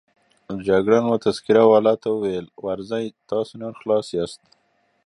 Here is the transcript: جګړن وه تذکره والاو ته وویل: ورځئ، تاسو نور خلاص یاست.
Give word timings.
جګړن 0.67 1.03
وه 1.07 1.17
تذکره 1.25 1.63
والاو 1.71 2.01
ته 2.03 2.07
وویل: 2.11 2.45
ورځئ، 2.67 3.05
تاسو 3.29 3.53
نور 3.61 3.73
خلاص 3.81 4.05
یاست. 4.17 4.41